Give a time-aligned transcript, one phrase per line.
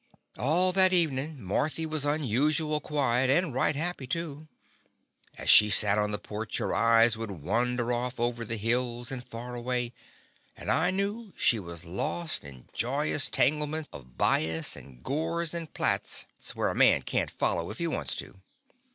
[0.39, 4.47] All that evening Marthy was un usual quiet and right happy, too.
[5.37, 9.23] As she sat on the porch her eyes would wander off over the hills and
[9.23, 9.93] far away,
[10.57, 15.71] and I knew she was lost in joy ous tanglements of bias and gores and
[15.71, 16.25] plaits,
[16.55, 18.41] where a man can't foUer if he wants to.